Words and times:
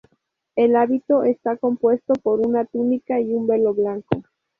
El 0.55 0.75
hábito 0.77 1.21
está 1.21 1.57
compuesto 1.57 2.13
por 2.23 2.39
una 2.39 2.65
túnica 2.65 3.19
y 3.21 3.35
un 3.35 3.45
velo 3.45 3.75
blanco. 3.75 4.23